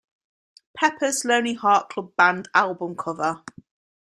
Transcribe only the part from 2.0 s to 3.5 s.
Band album cover.